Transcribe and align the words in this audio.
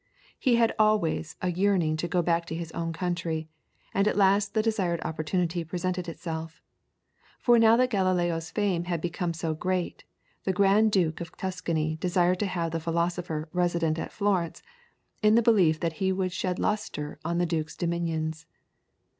He 0.39 0.55
had 0.55 0.73
always 0.79 1.35
a 1.43 1.51
yearning 1.51 1.95
to 1.97 2.07
go 2.07 2.23
back 2.23 2.47
to 2.47 2.55
his 2.55 2.71
own 2.71 2.91
country 2.91 3.47
and 3.93 4.07
at 4.07 4.17
last 4.17 4.55
the 4.55 4.63
desired 4.63 4.99
opportunity 5.05 5.63
presented 5.63 6.07
itself. 6.09 6.59
For 7.39 7.59
now 7.59 7.77
that 7.77 7.91
Galileo's 7.91 8.49
fame 8.49 8.85
had 8.85 8.99
become 8.99 9.31
so 9.35 9.53
great, 9.53 10.03
the 10.43 10.53
Grand 10.53 10.91
Duke 10.91 11.21
of 11.21 11.37
Tuscany 11.37 11.97
desired 11.97 12.39
to 12.39 12.47
have 12.47 12.71
the 12.71 12.79
philosopher 12.79 13.47
resident 13.53 13.99
at 13.99 14.11
Florence, 14.11 14.63
in 15.21 15.35
the 15.35 15.41
belief 15.43 15.79
that 15.81 15.93
he 16.01 16.11
would 16.11 16.31
shed 16.31 16.57
lustre 16.57 17.19
on 17.23 17.37
the 17.37 17.45
Duke's 17.45 17.75
dominions. 17.77 18.47